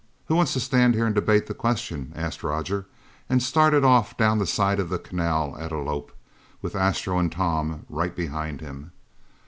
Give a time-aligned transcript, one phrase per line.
[0.25, 2.87] "Who wants to stand here and debate the question?" asked Roger,
[3.29, 6.11] and started off down the side of the canal at a lope,
[6.59, 8.93] with Astro and Tom right behind him.